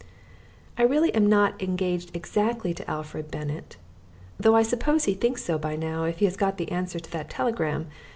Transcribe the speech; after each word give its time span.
"I 0.79 0.81
really 0.81 1.13
am 1.13 1.27
not 1.29 1.61
engaged 1.61 2.15
exactly 2.15 2.73
to 2.73 2.89
Alfred 2.89 3.29
Bennett, 3.29 3.77
though 4.39 4.55
I 4.55 4.63
suppose 4.63 5.03
he 5.03 5.13
thinks 5.13 5.43
so 5.43 5.59
by 5.59 5.75
now 5.75 6.05
if 6.05 6.17
he 6.17 6.25
has 6.25 6.35
got 6.35 6.57
the 6.57 6.71
answer 6.71 6.99
to 6.99 7.11
that 7.11 7.29
telegram. 7.29 7.85